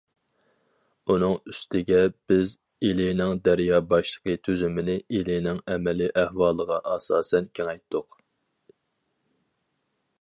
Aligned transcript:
ئۇنىڭ 1.11 1.33
ئۈستىگە 1.51 1.99
بىز 2.31 2.53
ئىلىنىڭ 2.87 3.41
دەريا 3.49 3.81
باشلىقى 3.91 4.35
تۈزۈمىنى 4.49 4.97
ئىلىنىڭ 5.19 5.61
ئەمەلىي 5.75 6.11
ئەھۋالىغا 6.23 6.81
ئاساسەن 6.95 7.53
كېڭەيتتۇق. 7.61 8.17